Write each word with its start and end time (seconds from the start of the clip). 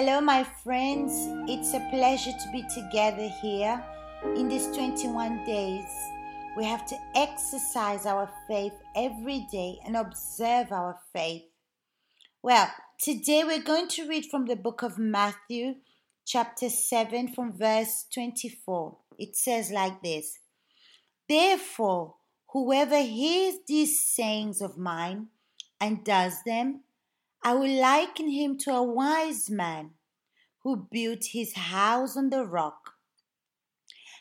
Hello, 0.00 0.20
my 0.20 0.44
friends. 0.44 1.26
It's 1.50 1.74
a 1.74 1.84
pleasure 1.90 2.30
to 2.30 2.52
be 2.52 2.62
together 2.72 3.28
here 3.42 3.84
in 4.36 4.46
these 4.46 4.68
21 4.68 5.44
days. 5.44 5.90
We 6.56 6.64
have 6.66 6.86
to 6.86 6.96
exercise 7.16 8.06
our 8.06 8.30
faith 8.46 8.74
every 8.94 9.48
day 9.50 9.80
and 9.84 9.96
observe 9.96 10.70
our 10.70 11.00
faith. 11.12 11.42
Well, 12.44 12.70
today 13.02 13.42
we're 13.42 13.60
going 13.60 13.88
to 13.88 14.06
read 14.08 14.26
from 14.26 14.46
the 14.46 14.54
book 14.54 14.82
of 14.82 14.98
Matthew, 14.98 15.74
chapter 16.24 16.70
7, 16.70 17.34
from 17.34 17.58
verse 17.58 18.04
24. 18.14 18.98
It 19.18 19.34
says 19.34 19.72
like 19.72 20.00
this 20.00 20.38
Therefore, 21.28 22.14
whoever 22.52 23.02
hears 23.02 23.56
these 23.66 23.98
sayings 23.98 24.62
of 24.62 24.78
mine 24.78 25.26
and 25.80 26.04
does 26.04 26.44
them, 26.44 26.82
I 27.42 27.54
will 27.54 27.80
liken 27.80 28.30
him 28.30 28.58
to 28.58 28.74
a 28.74 28.82
wise 28.82 29.48
man 29.48 29.90
who 30.62 30.88
built 30.90 31.26
his 31.32 31.54
house 31.54 32.16
on 32.16 32.30
the 32.30 32.44
rock. 32.44 32.94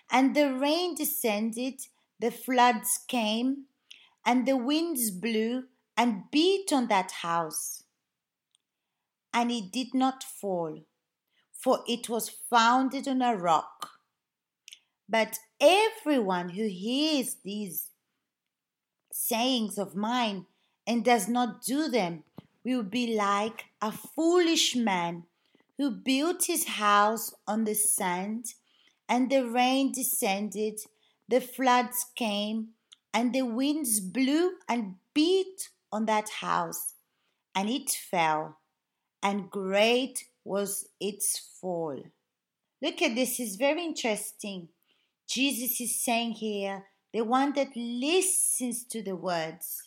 And 0.09 0.35
the 0.35 0.53
rain 0.53 0.95
descended, 0.95 1.81
the 2.19 2.31
floods 2.31 2.99
came, 3.07 3.65
and 4.25 4.45
the 4.45 4.55
winds 4.55 5.11
blew 5.11 5.63
and 5.97 6.23
beat 6.31 6.71
on 6.71 6.87
that 6.87 7.11
house. 7.11 7.83
And 9.33 9.51
it 9.51 9.71
did 9.71 9.93
not 9.93 10.23
fall, 10.23 10.83
for 11.51 11.83
it 11.87 12.07
was 12.07 12.29
founded 12.49 13.07
on 13.07 13.21
a 13.21 13.35
rock. 13.35 13.89
But 15.09 15.39
everyone 15.59 16.49
who 16.49 16.67
hears 16.67 17.37
these 17.43 17.87
sayings 19.11 19.77
of 19.77 19.95
mine 19.95 20.45
and 20.85 21.03
does 21.03 21.27
not 21.27 21.63
do 21.63 21.89
them 21.89 22.23
will 22.67 22.83
be 22.83 23.15
like 23.15 23.63
a 23.81 23.93
foolish 23.93 24.75
man 24.75 25.23
who 25.77 25.89
built 25.89 26.43
his 26.45 26.67
house 26.67 27.33
on 27.47 27.63
the 27.63 27.73
sand, 27.73 28.45
and 29.07 29.29
the 29.29 29.47
rain 29.47 29.93
descended, 29.93 30.77
the 31.29 31.39
floods 31.39 32.07
came, 32.13 32.67
and 33.13 33.33
the 33.33 33.43
winds 33.43 34.01
blew 34.01 34.51
and 34.67 34.95
beat 35.13 35.69
on 35.93 36.07
that 36.07 36.27
house, 36.41 36.95
and 37.55 37.69
it 37.69 37.89
fell, 37.89 38.57
and 39.23 39.49
great 39.49 40.25
was 40.43 40.89
its 40.99 41.39
fall. 41.61 41.97
Look 42.81 43.01
at 43.01 43.15
this, 43.15 43.39
it's 43.39 43.55
very 43.55 43.85
interesting. 43.85 44.67
Jesus 45.25 45.79
is 45.79 46.03
saying 46.03 46.33
here, 46.33 46.83
the 47.13 47.21
one 47.21 47.53
that 47.53 47.77
listens 47.77 48.83
to 48.83 49.01
the 49.01 49.15
words 49.15 49.83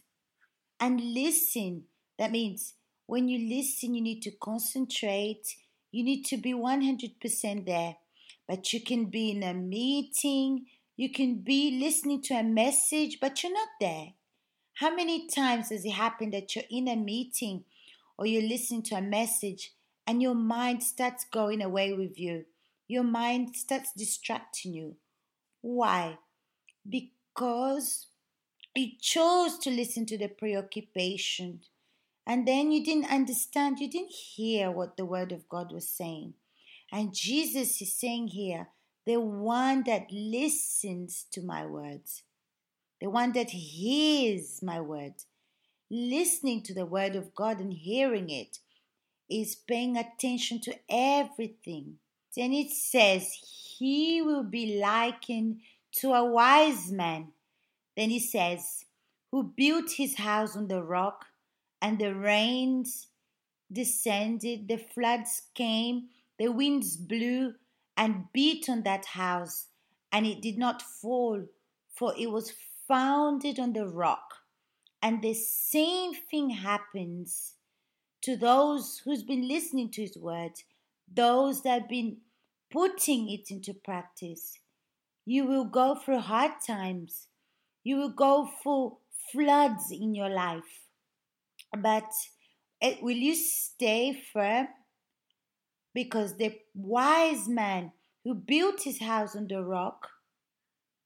and 0.81 0.99
listen 0.99 1.85
that 2.21 2.31
means 2.33 2.75
when 3.07 3.29
you 3.29 3.49
listen, 3.49 3.95
you 3.95 4.03
need 4.03 4.21
to 4.23 4.31
concentrate, 4.31 5.57
you 5.91 6.05
need 6.05 6.25
to 6.27 6.37
be 6.37 6.53
100% 6.53 7.65
there. 7.67 7.97
But 8.47 8.75
you 8.75 8.83
can 8.83 9.07
be 9.07 9.31
in 9.31 9.43
a 9.43 9.55
meeting, 9.55 10.67
you 10.99 11.11
can 11.11 11.37
be 11.37 11.81
listening 11.81 12.21
to 12.25 12.35
a 12.35 12.43
message, 12.43 13.21
but 13.23 13.43
you're 13.43 13.55
not 13.55 13.69
there. 13.81 14.09
How 14.75 14.95
many 14.95 15.29
times 15.29 15.71
has 15.71 15.87
it 15.87 15.93
happened 15.93 16.35
that 16.35 16.55
you're 16.55 16.65
in 16.71 16.89
a 16.89 16.95
meeting 16.95 17.65
or 18.19 18.27
you're 18.27 18.43
listening 18.43 18.83
to 18.83 18.97
a 18.97 19.03
message 19.03 19.73
and 20.07 20.21
your 20.21 20.35
mind 20.35 20.83
starts 20.83 21.25
going 21.25 21.63
away 21.63 21.95
with 21.95 22.19
you? 22.19 22.45
Your 22.87 23.05
mind 23.05 23.57
starts 23.57 23.93
distracting 23.97 24.75
you. 24.75 24.97
Why? 25.63 26.19
Because 26.87 28.09
you 28.77 28.91
chose 29.01 29.57
to 29.61 29.71
listen 29.71 30.05
to 30.05 30.19
the 30.19 30.29
preoccupation 30.29 31.61
and 32.27 32.47
then 32.47 32.71
you 32.71 32.85
didn't 32.85 33.11
understand, 33.11 33.79
you 33.79 33.91
didn't 33.91 34.13
hear 34.13 34.71
what 34.71 34.97
the 34.97 35.05
Word 35.05 35.33
of 35.33 35.49
God 35.49 35.73
was 35.73 35.89
saying. 35.89 36.35
And 36.93 37.15
Jesus 37.15 37.81
is 37.81 37.95
saying 37.95 38.29
here, 38.29 38.69
the 39.07 39.19
one 39.21 39.85
that 39.85 40.13
listens 40.13 41.27
to 41.33 41.43
my 41.43 41.65
words, 41.65 42.23
the 43.01 43.09
one 43.09 43.33
that 43.33 43.51
hears 43.51 44.63
my 44.63 44.81
words, 44.81 45.27
listening 45.91 46.63
to 46.63 46.75
the 46.75 46.87
Word 46.87 47.17
of 47.17 47.35
God 47.35 47.61
and 47.61 47.73
hearing 47.73 48.31
it, 48.31 48.59
is 49.29 49.55
paying 49.55 49.97
attention 49.97 50.61
to 50.61 50.75
everything. 50.89 51.99
Then 52.37 52.53
it 52.53 52.71
says, 52.71 53.33
He 53.79 54.21
will 54.23 54.45
be 54.45 54.79
likened 54.81 55.61
to 55.97 56.13
a 56.13 56.25
wise 56.25 56.93
man. 56.93 57.29
Then 57.97 58.11
he 58.11 58.21
says, 58.21 58.85
Who 59.31 59.43
built 59.57 59.93
his 59.93 60.17
house 60.17 60.57
on 60.57 60.69
the 60.69 60.83
rock 60.83 61.27
and 61.83 61.99
the 61.99 62.15
rains 62.15 63.09
descended, 63.73 64.69
the 64.69 64.77
floods 64.77 65.43
came, 65.55 66.09
the 66.39 66.49
winds 66.49 66.97
blew 66.97 67.55
and 67.97 68.25
beat 68.33 68.69
on 68.69 68.83
that 68.83 69.05
house, 69.05 69.69
and 70.13 70.27
it 70.27 70.43
did 70.43 70.59
not 70.59 70.83
fall, 70.83 71.45
for 71.95 72.15
it 72.19 72.31
was 72.31 72.53
founded 72.89 73.59
on 73.59 73.73
the 73.73 73.87
rock. 73.87 74.35
And 75.03 75.23
the 75.23 75.35
same 75.35 76.13
thing 76.15 76.51
happens 76.51 77.55
to 78.23 78.37
those 78.37 79.01
who's 79.05 79.23
been 79.23 79.49
listening 79.49 79.91
to 79.93 80.03
his 80.03 80.17
words, 80.17 80.65
those 81.13 81.63
that 81.63 81.83
have 81.83 81.89
been 81.89 82.19
putting 82.71 83.31
it 83.31 83.51
into 83.51 83.73
practice. 83.73 84.59
You 85.25 85.47
will 85.47 85.65
go 85.65 85.95
through 85.95 86.21
hard 86.21 86.53
times. 86.67 87.29
You 87.83 87.97
will 87.97 88.13
go 88.13 88.51
through 88.63 88.99
floods 89.33 89.91
in 89.91 90.15
your 90.15 90.29
life. 90.29 90.90
But 91.77 92.11
it, 92.81 93.03
will 93.03 93.17
you 93.17 93.35
stay 93.35 94.23
firm? 94.33 94.69
Because 95.95 96.37
the 96.37 96.57
wise 96.75 97.49
man 97.49 97.93
who 98.25 98.35
built 98.35 98.83
his 98.83 99.01
house 99.01 99.35
on 99.35 99.49
the 99.49 99.63
rock, 99.63 100.09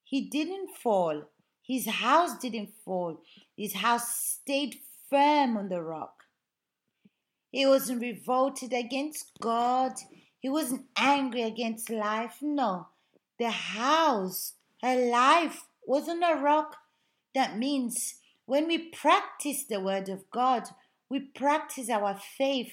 he 0.04 0.28
didn't 0.28 0.70
fall. 0.76 1.24
His 1.66 1.86
house 1.86 2.38
didn't 2.38 2.70
fall. 2.84 3.20
His 3.56 3.74
house 3.74 4.14
stayed 4.14 4.76
firm 5.08 5.56
on 5.56 5.68
the 5.68 5.82
rock. 5.82 6.24
He 7.50 7.66
wasn't 7.66 8.02
revolted 8.02 8.72
against 8.72 9.30
God. 9.40 9.92
He 10.40 10.48
wasn't 10.48 10.86
angry 10.96 11.42
against 11.42 11.88
life. 11.88 12.38
No. 12.42 12.88
The 13.38 13.50
house, 13.50 14.54
her 14.82 15.10
life 15.10 15.64
was 15.86 16.08
on 16.08 16.22
a 16.22 16.34
rock. 16.34 16.76
That 17.34 17.56
means 17.56 18.16
when 18.46 18.66
we 18.66 18.78
practice 18.78 19.64
the 19.64 19.80
Word 19.80 20.08
of 20.08 20.30
God, 20.30 20.64
we 21.08 21.20
practice 21.20 21.88
our 21.88 22.16
faith. 22.16 22.72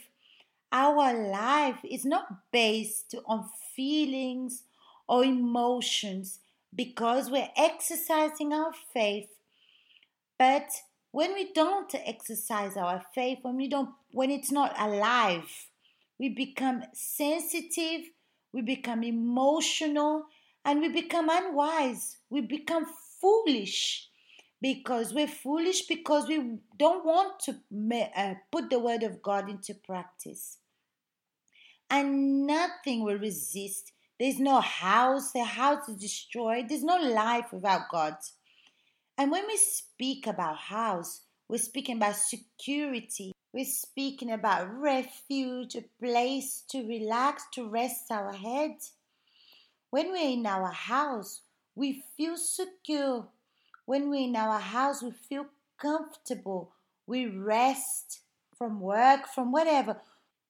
Our 0.71 1.29
life 1.29 1.79
is 1.83 2.05
not 2.05 2.51
based 2.51 3.15
on 3.25 3.49
feelings 3.75 4.63
or 5.07 5.23
emotions 5.23 6.39
because 6.73 7.29
we're 7.29 7.49
exercising 7.57 8.53
our 8.53 8.71
faith. 8.93 9.29
But 10.37 10.69
when 11.11 11.33
we 11.33 11.51
don't 11.51 11.93
exercise 11.93 12.77
our 12.77 13.03
faith, 13.13 13.39
when 13.41 13.57
we 13.57 13.67
don't 13.67 13.89
when 14.11 14.31
it's 14.31 14.51
not 14.51 14.73
alive, 14.79 15.67
we 16.17 16.29
become 16.29 16.83
sensitive, 16.93 18.01
we 18.53 18.61
become 18.61 19.03
emotional, 19.03 20.25
and 20.63 20.79
we 20.79 20.89
become 20.89 21.29
unwise. 21.29 22.17
We 22.29 22.41
become 22.41 22.85
foolish 23.19 24.09
because 24.61 25.13
we're 25.13 25.27
foolish 25.27 25.87
because 25.87 26.27
we 26.27 26.59
don't 26.77 27.03
want 27.03 27.39
to 27.39 27.55
uh, 28.15 28.35
put 28.51 28.69
the 28.69 28.79
word 28.79 29.03
of 29.03 29.21
God 29.21 29.49
into 29.49 29.73
practice. 29.73 30.59
And 31.89 32.45
nothing 32.45 33.03
will 33.03 33.17
resist. 33.17 33.91
There's 34.19 34.39
no 34.39 34.61
house, 34.61 35.31
the 35.31 35.43
house 35.43 35.89
is 35.89 35.95
destroyed. 35.95 36.69
There's 36.69 36.83
no 36.83 36.97
life 36.97 37.51
without 37.51 37.89
God. 37.91 38.15
And 39.17 39.31
when 39.31 39.47
we 39.47 39.57
speak 39.57 40.27
about 40.27 40.57
house, 40.57 41.21
we're 41.49 41.57
speaking 41.57 41.97
about 41.97 42.15
security. 42.15 43.33
We're 43.51 43.65
speaking 43.65 44.31
about 44.31 44.71
refuge, 44.73 45.75
a 45.75 45.83
place 45.99 46.63
to 46.69 46.87
relax, 46.87 47.43
to 47.53 47.67
rest 47.67 48.11
our 48.11 48.31
head. 48.31 48.75
When 49.89 50.11
we're 50.11 50.31
in 50.31 50.45
our 50.45 50.71
house, 50.71 51.41
we 51.75 52.03
feel 52.15 52.37
secure 52.37 53.27
when 53.91 54.09
we're 54.09 54.23
in 54.23 54.37
our 54.37 54.57
house, 54.57 55.03
we 55.03 55.11
feel 55.11 55.47
comfortable. 55.77 56.71
We 57.07 57.25
rest 57.25 58.21
from 58.57 58.79
work, 58.79 59.27
from 59.27 59.51
whatever. 59.51 59.97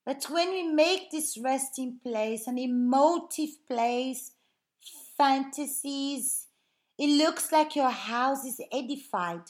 But 0.05 0.23
when 0.29 0.51
we 0.51 0.61
make 0.61 1.09
this 1.09 1.39
resting 1.39 1.97
place 2.03 2.45
an 2.45 2.59
emotive 2.59 3.65
place, 3.67 4.33
fantasies, 5.17 6.49
it 6.99 7.07
looks 7.17 7.51
like 7.51 7.75
your 7.75 7.89
house 7.89 8.45
is 8.45 8.61
edified, 8.71 9.49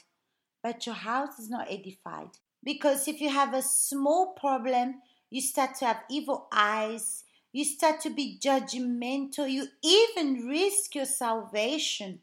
but 0.63 0.85
your 0.85 0.95
house 0.95 1.38
is 1.38 1.49
not 1.49 1.67
edified. 1.69 2.29
Because 2.63 3.09
if 3.09 3.19
you 3.19 3.27
have 3.27 3.53
a 3.53 3.61
small 3.61 4.27
problem, 4.39 5.01
you 5.29 5.41
start 5.41 5.75
to 5.79 5.85
have 5.88 6.03
evil 6.09 6.47
eyes, 6.53 7.25
you 7.51 7.65
start 7.65 7.99
to 8.01 8.09
be 8.09 8.39
judgmental, 8.41 9.51
you 9.51 9.65
even 9.83 10.47
risk 10.47 10.95
your 10.95 11.03
salvation. 11.03 12.21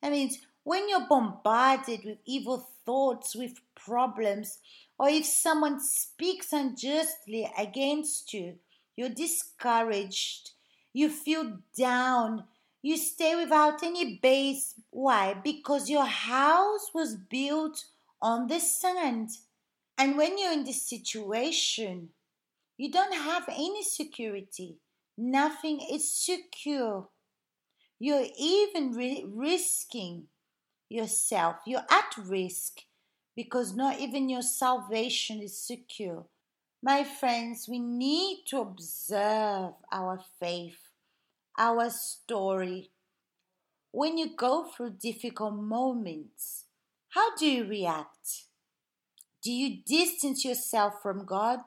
That 0.00 0.12
means 0.12 0.38
when 0.64 0.88
you're 0.88 1.06
bombarded 1.08 2.04
with 2.04 2.18
evil 2.24 2.68
thoughts, 2.84 3.34
with 3.34 3.60
problems, 3.74 4.58
or 4.98 5.08
if 5.08 5.24
someone 5.24 5.80
speaks 5.80 6.52
unjustly 6.52 7.50
against 7.58 8.32
you, 8.32 8.56
you're 8.96 9.08
discouraged, 9.08 10.50
you 10.92 11.08
feel 11.08 11.58
down, 11.76 12.44
you 12.82 12.96
stay 12.96 13.34
without 13.34 13.82
any 13.82 14.18
base. 14.22 14.74
Why? 14.90 15.34
Because 15.34 15.88
your 15.88 16.04
house 16.04 16.90
was 16.94 17.16
built 17.16 17.84
on 18.20 18.48
the 18.48 18.60
sand. 18.60 19.30
And 19.96 20.16
when 20.16 20.38
you're 20.38 20.52
in 20.52 20.64
this 20.64 20.82
situation, 20.82 22.10
you 22.76 22.90
don't 22.90 23.14
have 23.14 23.44
any 23.48 23.82
security. 23.82 24.76
Nothing 25.16 25.80
is 25.80 26.12
secure. 26.12 27.08
You're 27.98 28.26
even 28.36 28.92
ri- 28.92 29.24
risking 29.28 30.26
yourself. 30.92 31.56
You're 31.66 31.86
at 31.90 32.16
risk 32.18 32.80
because 33.34 33.74
not 33.74 33.98
even 33.98 34.28
your 34.28 34.42
salvation 34.42 35.40
is 35.40 35.58
secure. 35.58 36.26
My 36.82 37.04
friends, 37.04 37.68
we 37.68 37.78
need 37.78 38.44
to 38.48 38.60
observe 38.60 39.74
our 39.92 40.20
faith, 40.40 40.78
our 41.58 41.90
story. 41.90 42.90
When 43.92 44.18
you 44.18 44.34
go 44.36 44.64
through 44.64 44.96
difficult 45.00 45.54
moments, 45.54 46.64
how 47.10 47.36
do 47.36 47.46
you 47.46 47.64
react? 47.64 48.46
Do 49.42 49.52
you 49.52 49.82
distance 49.86 50.44
yourself 50.44 50.94
from 51.02 51.24
God? 51.24 51.60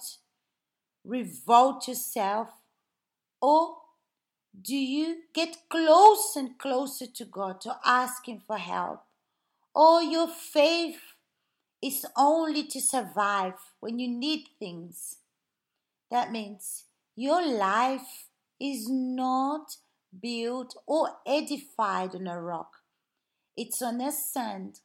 Revolt 1.04 1.88
yourself? 1.88 2.50
Or 3.42 3.78
do 4.62 4.76
you 4.76 5.24
get 5.34 5.58
close 5.70 6.36
and 6.36 6.58
closer 6.58 7.06
to 7.08 7.26
God 7.26 7.62
to 7.62 7.78
ask 7.86 8.28
Him 8.28 8.42
for 8.46 8.58
help? 8.58 9.05
Or 9.76 10.02
your 10.02 10.28
faith 10.28 11.02
is 11.84 12.06
only 12.16 12.66
to 12.68 12.80
survive 12.80 13.56
when 13.82 14.00
you 14.00 14.08
need 14.08 14.46
things? 14.58 15.18
That 16.10 16.32
means 16.32 16.86
your 17.16 17.46
life 17.46 18.30
is 18.60 18.88
not 18.90 19.76
built 20.22 20.78
or 20.88 21.18
edified 21.28 22.16
on 22.16 22.28
a 22.28 22.42
rock, 22.42 22.72
it's 23.58 23.82
on 23.82 24.00
a 24.00 24.12
sand. 24.12 24.80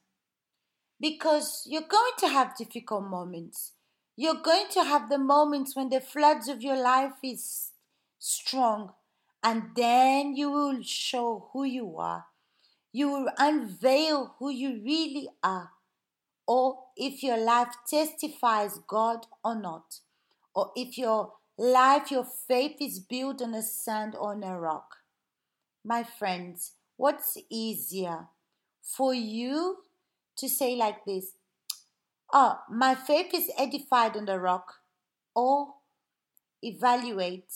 Because 0.99 1.63
you're 1.65 1.81
going 1.81 2.11
to 2.19 2.27
have 2.27 2.57
difficult 2.57 3.05
moments. 3.05 3.71
You're 4.15 4.41
going 4.43 4.67
to 4.73 4.83
have 4.83 5.09
the 5.09 5.17
moments 5.17 5.75
when 5.75 5.89
the 5.89 5.99
floods 5.99 6.47
of 6.47 6.61
your 6.61 6.79
life 6.79 7.13
is 7.23 7.71
strong 8.19 8.91
and 9.43 9.71
then 9.75 10.35
you 10.35 10.51
will 10.51 10.83
show 10.83 11.49
who 11.53 11.63
you 11.63 11.97
are. 11.97 12.25
You 12.93 13.09
will 13.09 13.29
unveil 13.37 14.35
who 14.37 14.49
you 14.49 14.81
really 14.83 15.29
are, 15.41 15.71
or 16.45 16.79
if 16.97 17.23
your 17.23 17.37
life 17.37 17.73
testifies 17.87 18.79
God 18.87 19.27
or 19.43 19.55
not, 19.55 19.99
or 20.53 20.71
if 20.75 20.97
your 20.97 21.33
life, 21.57 22.11
your 22.11 22.25
faith 22.25 22.77
is 22.81 22.99
built 22.99 23.41
on 23.41 23.53
a 23.53 23.61
sand 23.61 24.15
or 24.15 24.31
on 24.31 24.43
a 24.43 24.59
rock. 24.59 24.97
My 25.85 26.03
friends, 26.03 26.73
what's 26.97 27.37
easier 27.49 28.27
for 28.81 29.13
you 29.13 29.77
to 30.37 30.49
say 30.49 30.75
like 30.75 31.05
this? 31.05 31.33
Oh, 32.33 32.59
my 32.69 32.95
faith 32.95 33.33
is 33.33 33.51
edified 33.57 34.17
on 34.17 34.25
the 34.25 34.39
rock, 34.39 34.75
or 35.33 35.75
evaluate 36.61 37.53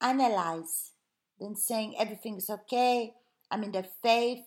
analyze 0.00 0.92
than 1.38 1.54
saying 1.56 1.94
everything 1.98 2.36
is 2.36 2.48
okay. 2.48 3.14
I'm 3.50 3.64
in 3.64 3.72
the 3.72 3.86
faith. 4.02 4.44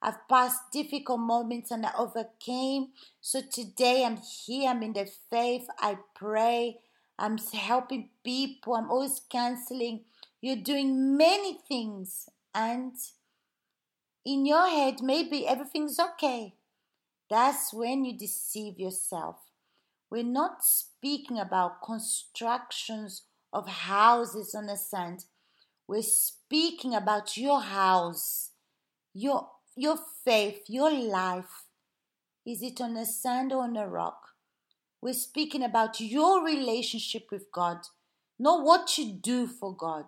I've 0.00 0.28
passed 0.28 0.60
difficult 0.72 1.20
moments 1.20 1.70
and 1.70 1.86
I 1.86 1.92
overcame. 1.96 2.88
So 3.20 3.40
today 3.40 4.04
I'm 4.04 4.16
here. 4.16 4.70
I'm 4.70 4.82
in 4.82 4.92
the 4.92 5.08
faith. 5.30 5.66
I 5.78 5.98
pray. 6.14 6.78
I'm 7.18 7.38
helping 7.38 8.10
people. 8.24 8.74
I'm 8.74 8.90
always 8.90 9.20
counseling. 9.30 10.00
You're 10.40 10.56
doing 10.56 11.16
many 11.16 11.58
things. 11.68 12.28
And 12.52 12.94
in 14.24 14.44
your 14.44 14.68
head, 14.68 15.02
maybe 15.02 15.46
everything's 15.46 15.98
okay. 16.00 16.54
That's 17.30 17.72
when 17.72 18.04
you 18.04 18.18
deceive 18.18 18.78
yourself. 18.78 19.36
We're 20.10 20.24
not 20.24 20.64
speaking 20.64 21.38
about 21.38 21.82
constructions 21.82 23.22
of 23.52 23.68
houses 23.68 24.54
on 24.54 24.66
the 24.66 24.76
sand. 24.76 25.24
We're 25.86 26.02
speaking 26.02 26.94
about 26.94 27.36
your 27.36 27.60
house, 27.60 28.50
your 29.14 29.48
your 29.76 29.98
faith, 30.24 30.62
your 30.68 30.90
life. 30.90 31.64
Is 32.46 32.62
it 32.62 32.80
on 32.80 32.96
a 32.96 33.06
sand 33.06 33.52
or 33.52 33.62
on 33.62 33.76
a 33.76 33.88
rock? 33.88 34.20
We're 35.00 35.14
speaking 35.14 35.62
about 35.62 36.00
your 36.00 36.44
relationship 36.44 37.26
with 37.30 37.50
God, 37.52 37.78
not 38.38 38.64
what 38.64 38.98
you 38.98 39.12
do 39.12 39.46
for 39.46 39.74
God, 39.74 40.06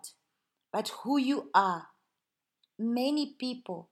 but 0.72 0.88
who 1.02 1.18
you 1.18 1.50
are. 1.54 1.88
Many 2.78 3.34
people 3.38 3.90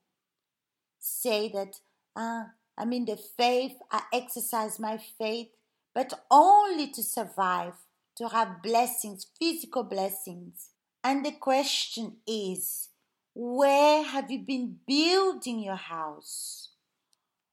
say 0.99 1.49
that 1.49 1.79
uh, 2.15 2.45
I'm 2.77 2.93
in 2.93 3.05
the 3.05 3.17
faith, 3.17 3.73
I 3.91 4.03
exercise 4.13 4.79
my 4.79 4.97
faith, 4.97 5.49
but 5.93 6.13
only 6.31 6.89
to 6.91 7.03
survive 7.03 7.73
to 8.17 8.29
have 8.29 8.61
blessings, 8.61 9.27
physical 9.39 9.83
blessings. 9.83 10.69
And 11.03 11.25
the 11.25 11.31
question 11.31 12.17
is, 12.25 12.89
where 13.35 14.03
have 14.03 14.31
you 14.31 14.39
been 14.39 14.77
building 14.87 15.59
your 15.59 15.75
house? 15.75 16.69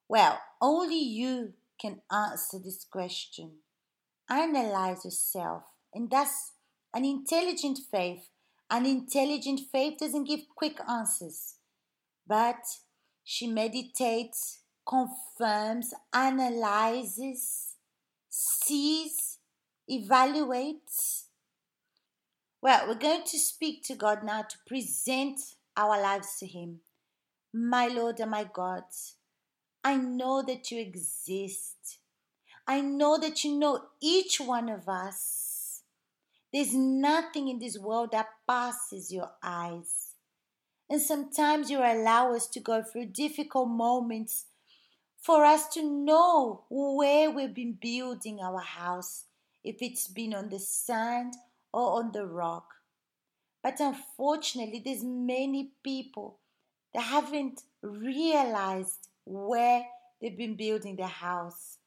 Well, 0.08 0.38
only 0.60 0.98
you 1.00 1.54
can 1.80 2.02
answer 2.12 2.58
this 2.58 2.84
question. 2.84 3.52
Analyze 4.28 5.04
yourself, 5.04 5.64
and 5.92 6.10
that's 6.10 6.52
an 6.94 7.04
intelligent 7.04 7.78
faith. 7.90 8.28
An 8.70 8.86
intelligent 8.86 9.60
faith 9.72 9.98
doesn't 9.98 10.28
give 10.28 10.40
quick 10.54 10.78
answers, 10.88 11.54
but 12.26 12.62
she 13.24 13.48
meditates, 13.48 14.60
confirms, 14.86 15.92
analyzes, 16.12 17.74
sees, 18.28 19.38
evaluate. 19.88 21.19
Well, 22.62 22.88
we're 22.88 22.94
going 22.94 23.24
to 23.24 23.38
speak 23.38 23.84
to 23.84 23.94
God 23.94 24.22
now 24.22 24.42
to 24.42 24.56
present 24.66 25.40
our 25.78 26.00
lives 26.00 26.36
to 26.40 26.46
Him. 26.46 26.80
My 27.54 27.88
Lord 27.88 28.20
and 28.20 28.30
my 28.30 28.44
God, 28.44 28.82
I 29.82 29.96
know 29.96 30.42
that 30.42 30.70
you 30.70 30.78
exist. 30.78 31.98
I 32.66 32.82
know 32.82 33.18
that 33.18 33.44
you 33.44 33.58
know 33.58 33.84
each 34.02 34.40
one 34.40 34.68
of 34.68 34.90
us. 34.90 35.82
There's 36.52 36.74
nothing 36.74 37.48
in 37.48 37.60
this 37.60 37.78
world 37.78 38.12
that 38.12 38.28
passes 38.46 39.10
your 39.10 39.30
eyes. 39.42 40.12
And 40.90 41.00
sometimes 41.00 41.70
you 41.70 41.78
allow 41.78 42.34
us 42.34 42.46
to 42.48 42.60
go 42.60 42.82
through 42.82 43.06
difficult 43.06 43.70
moments 43.70 44.46
for 45.18 45.46
us 45.46 45.66
to 45.68 45.82
know 45.82 46.64
where 46.68 47.30
we've 47.30 47.54
been 47.54 47.78
building 47.80 48.40
our 48.42 48.60
house 48.60 49.24
if 49.64 49.76
it's 49.80 50.08
been 50.08 50.34
on 50.34 50.50
the 50.50 50.58
sand 50.58 51.34
or 51.72 51.98
on 51.98 52.12
the 52.12 52.26
rock. 52.26 52.66
But 53.62 53.80
unfortunately, 53.80 54.82
there's 54.84 55.04
many 55.04 55.72
people 55.84 56.38
that 56.94 57.02
haven't 57.02 57.62
realized 57.82 59.08
where 59.24 59.84
they've 60.20 60.36
been 60.36 60.56
building 60.56 60.96
their 60.96 61.06
house. 61.06 61.78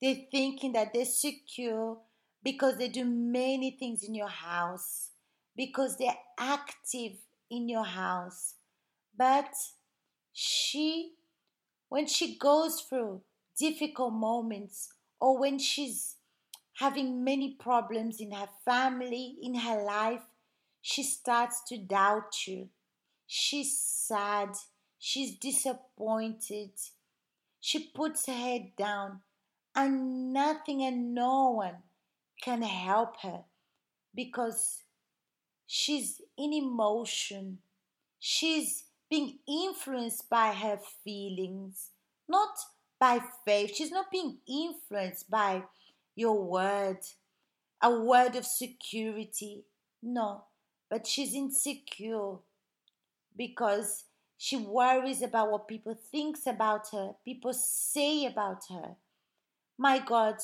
They're 0.00 0.26
thinking 0.30 0.72
that 0.72 0.92
they're 0.92 1.04
secure 1.04 1.98
because 2.42 2.76
they 2.76 2.88
do 2.88 3.04
many 3.04 3.70
things 3.70 4.02
in 4.02 4.14
your 4.14 4.28
house, 4.28 5.10
because 5.56 5.96
they're 5.96 6.18
active 6.38 7.12
in 7.50 7.68
your 7.68 7.84
house. 7.84 8.54
But 9.16 9.50
she, 10.32 11.12
when 11.88 12.06
she 12.06 12.36
goes 12.36 12.80
through 12.80 13.22
difficult 13.58 14.12
moments 14.12 14.88
or 15.20 15.38
when 15.38 15.58
she's 15.58 16.16
having 16.74 17.22
many 17.24 17.54
problems 17.54 18.20
in 18.20 18.32
her 18.32 18.48
family, 18.64 19.36
in 19.42 19.54
her 19.54 19.82
life, 19.84 20.22
she 20.82 21.02
starts 21.02 21.62
to 21.68 21.78
doubt 21.78 22.46
you. 22.46 22.68
She's 23.26 23.78
sad. 23.78 24.50
She's 24.98 25.36
disappointed. 25.36 26.70
She 27.60 27.90
puts 27.94 28.26
her 28.26 28.34
head 28.34 28.72
down, 28.76 29.20
and 29.74 30.32
nothing 30.32 30.82
and 30.82 31.14
no 31.14 31.50
one 31.50 31.76
can 32.42 32.62
help 32.62 33.20
her 33.22 33.44
because 34.14 34.82
she's 35.66 36.20
in 36.36 36.52
emotion. 36.52 37.58
She's 38.18 38.84
being 39.08 39.38
influenced 39.48 40.28
by 40.28 40.52
her 40.52 40.78
feelings, 41.04 41.90
not 42.28 42.56
by 42.98 43.20
faith. 43.44 43.74
She's 43.74 43.90
not 43.90 44.10
being 44.10 44.38
influenced 44.48 45.30
by 45.30 45.64
your 46.14 46.42
word, 46.42 46.98
a 47.82 47.90
word 47.90 48.36
of 48.36 48.44
security. 48.44 49.64
No, 50.02 50.44
but 50.90 51.06
she's 51.06 51.34
insecure 51.34 52.36
because 53.36 54.04
she 54.36 54.56
worries 54.56 55.22
about 55.22 55.50
what 55.50 55.68
people 55.68 55.94
thinks 55.94 56.46
about 56.46 56.88
her, 56.92 57.12
people 57.24 57.52
say 57.52 58.26
about 58.26 58.64
her. 58.68 58.96
My 59.78 59.98
God, 59.98 60.36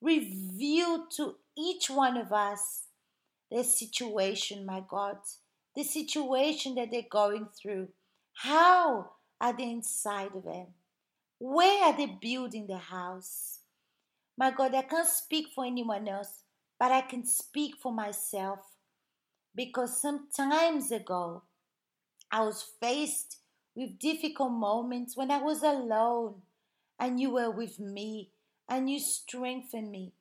reveal 0.00 1.06
to 1.16 1.36
each 1.56 1.88
one 1.88 2.16
of 2.16 2.32
us 2.32 2.84
their 3.50 3.64
situation, 3.64 4.64
my 4.64 4.82
God, 4.88 5.18
the 5.76 5.84
situation 5.84 6.74
that 6.76 6.90
they're 6.90 7.02
going 7.10 7.48
through. 7.60 7.88
How 8.32 9.10
are 9.40 9.56
they 9.56 9.70
inside 9.70 10.34
of 10.34 10.46
it? 10.46 10.68
Where 11.38 11.84
are 11.84 11.96
they 11.96 12.06
building 12.06 12.66
the 12.66 12.78
house? 12.78 13.58
My 14.36 14.50
God, 14.50 14.74
I 14.74 14.82
can't 14.82 15.06
speak 15.06 15.48
for 15.54 15.64
anyone 15.64 16.08
else, 16.08 16.42
but 16.78 16.90
I 16.90 17.02
can 17.02 17.24
speak 17.24 17.76
for 17.80 17.92
myself 17.92 18.60
because 19.54 20.00
some 20.00 20.28
times 20.34 20.90
ago 20.90 21.42
I 22.30 22.40
was 22.42 22.64
faced 22.80 23.38
with 23.74 23.98
difficult 23.98 24.52
moments 24.52 25.16
when 25.16 25.30
I 25.30 25.38
was 25.38 25.62
alone 25.62 26.42
and 26.98 27.20
you 27.20 27.30
were 27.30 27.50
with 27.50 27.78
me 27.78 28.30
and 28.68 28.88
you 28.88 28.98
strengthened 28.98 29.90
me 29.90 30.14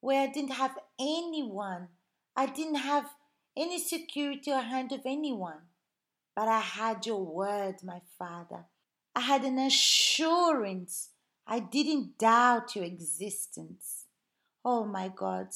where 0.00 0.22
I 0.22 0.26
didn't 0.26 0.52
have 0.52 0.76
anyone. 1.00 1.88
I 2.36 2.46
didn't 2.46 2.74
have 2.74 3.06
any 3.56 3.78
security 3.78 4.52
or 4.52 4.60
hand 4.60 4.92
of 4.92 5.00
anyone. 5.06 5.60
But 6.36 6.48
I 6.48 6.60
had 6.60 7.06
your 7.06 7.24
word, 7.24 7.76
my 7.82 8.00
Father. 8.18 8.66
I 9.14 9.20
had 9.20 9.44
an 9.44 9.58
assurance. 9.58 11.10
I 11.46 11.60
didn't 11.60 12.18
doubt 12.18 12.74
your 12.74 12.84
existence. 12.84 14.06
Oh 14.64 14.84
my 14.84 15.08
God, 15.14 15.48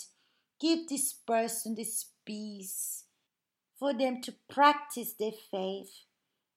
give 0.60 0.88
this 0.88 1.12
person 1.12 1.74
this 1.74 2.06
peace 2.26 3.04
for 3.78 3.94
them 3.94 4.20
to 4.22 4.34
practice 4.50 5.14
their 5.14 5.32
faith 5.50 5.90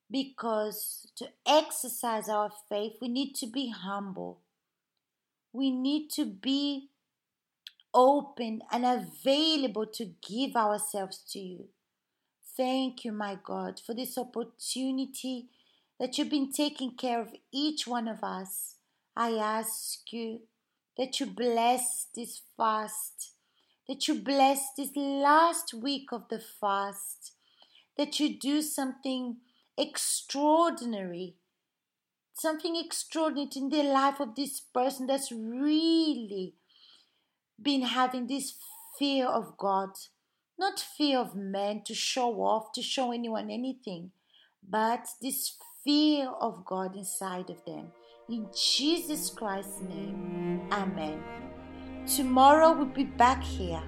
because 0.10 1.08
to 1.16 1.30
exercise 1.48 2.28
our 2.28 2.52
faith, 2.68 2.94
we 3.02 3.08
need 3.08 3.34
to 3.36 3.48
be 3.48 3.70
humble. 3.70 4.42
We 5.54 5.72
need 5.72 6.10
to 6.12 6.26
be 6.26 6.90
open 7.94 8.62
and 8.72 8.86
available 8.86 9.86
to 9.86 10.12
give 10.28 10.56
ourselves 10.56 11.20
to 11.32 11.40
you. 11.40 11.66
Thank 12.58 13.06
you, 13.06 13.12
my 13.14 13.38
God, 13.42 13.80
for 13.80 13.94
this 13.94 14.18
opportunity 14.18 15.48
that 16.00 16.18
you've 16.18 16.30
been 16.30 16.52
taking 16.52 16.96
care 16.96 17.22
of 17.22 17.34
each 17.54 17.88
one 17.88 18.08
of 18.08 18.24
us. 18.24 18.76
I 19.16 19.32
ask 19.34 20.12
you 20.14 20.42
that 20.98 21.20
you 21.20 21.26
bless 21.26 22.08
this 22.16 22.42
fast, 22.56 23.34
that 23.88 24.08
you 24.08 24.16
bless 24.16 24.74
this 24.78 24.96
last 24.96 25.74
week 25.74 26.12
of 26.12 26.30
the 26.30 26.40
fast, 26.40 27.34
that 27.98 28.20
you 28.20 28.40
do 28.40 28.62
something 28.62 29.38
extraordinary, 29.78 31.36
something 32.34 32.76
extraordinary 32.78 33.50
in 33.56 33.70
the 33.70 33.84
life 33.84 34.20
of 34.22 34.36
this 34.36 34.62
person 34.62 35.08
that's 35.08 35.32
really 35.32 36.54
been 37.62 37.82
having 37.82 38.28
this 38.28 38.54
fear 38.98 39.28
of 39.28 39.58
God, 39.58 39.90
not 40.58 40.80
fear 40.80 41.20
of 41.20 41.36
men 41.36 41.84
to 41.86 41.94
show 41.94 42.42
off, 42.42 42.72
to 42.74 42.82
show 42.82 43.12
anyone 43.12 43.50
anything, 43.52 44.12
but 44.68 45.08
this 45.22 45.58
fear 45.84 46.30
of 46.30 46.64
God 46.66 46.96
inside 46.96 47.50
of 47.50 47.66
them. 47.66 47.92
In 48.32 48.48
Jesus 48.56 49.30
Christ's 49.30 49.82
name, 49.82 50.62
Amen. 50.72 51.22
Tomorrow 52.08 52.72
we'll 52.72 52.86
be 52.86 53.04
back 53.04 53.44
here 53.44 53.84